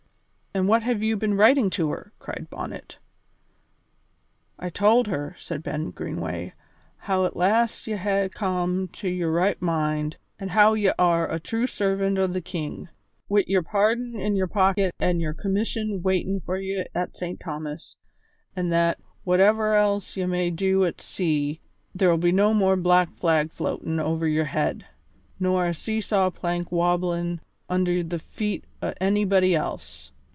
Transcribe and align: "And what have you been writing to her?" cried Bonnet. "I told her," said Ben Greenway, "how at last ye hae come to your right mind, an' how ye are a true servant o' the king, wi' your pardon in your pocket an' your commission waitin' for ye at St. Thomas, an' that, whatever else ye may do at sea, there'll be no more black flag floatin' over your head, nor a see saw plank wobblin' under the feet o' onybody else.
"And 0.53 0.67
what 0.67 0.83
have 0.83 1.01
you 1.01 1.15
been 1.15 1.35
writing 1.35 1.69
to 1.69 1.91
her?" 1.91 2.11
cried 2.19 2.47
Bonnet. 2.49 2.99
"I 4.59 4.69
told 4.69 5.07
her," 5.07 5.33
said 5.39 5.63
Ben 5.63 5.91
Greenway, 5.91 6.51
"how 6.97 7.23
at 7.25 7.37
last 7.37 7.87
ye 7.87 7.95
hae 7.95 8.27
come 8.27 8.89
to 8.89 9.07
your 9.07 9.31
right 9.31 9.59
mind, 9.61 10.17
an' 10.37 10.49
how 10.49 10.73
ye 10.73 10.91
are 10.99 11.31
a 11.31 11.39
true 11.39 11.67
servant 11.67 12.17
o' 12.19 12.27
the 12.27 12.41
king, 12.41 12.89
wi' 13.29 13.45
your 13.47 13.61
pardon 13.63 14.19
in 14.19 14.35
your 14.35 14.49
pocket 14.49 14.93
an' 14.99 15.21
your 15.21 15.33
commission 15.33 16.01
waitin' 16.03 16.41
for 16.41 16.57
ye 16.57 16.83
at 16.93 17.15
St. 17.15 17.39
Thomas, 17.39 17.95
an' 18.53 18.67
that, 18.71 18.99
whatever 19.23 19.75
else 19.75 20.17
ye 20.17 20.25
may 20.25 20.49
do 20.49 20.83
at 20.83 20.99
sea, 20.99 21.61
there'll 21.95 22.17
be 22.17 22.33
no 22.33 22.53
more 22.53 22.75
black 22.75 23.15
flag 23.15 23.53
floatin' 23.53 24.01
over 24.01 24.27
your 24.27 24.45
head, 24.51 24.85
nor 25.39 25.67
a 25.67 25.73
see 25.73 26.01
saw 26.01 26.29
plank 26.29 26.73
wobblin' 26.73 27.39
under 27.69 28.03
the 28.03 28.19
feet 28.19 28.65
o' 28.81 28.93
onybody 28.99 29.55
else. 29.55 30.11